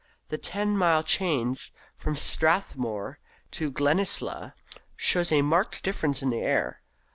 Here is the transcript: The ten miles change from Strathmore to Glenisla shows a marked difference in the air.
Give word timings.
The 0.29 0.39
ten 0.39 0.75
miles 0.75 1.05
change 1.05 1.71
from 1.95 2.15
Strathmore 2.15 3.19
to 3.51 3.71
Glenisla 3.71 4.55
shows 4.97 5.31
a 5.31 5.43
marked 5.43 5.83
difference 5.83 6.23
in 6.23 6.31
the 6.31 6.41
air. 6.41 6.81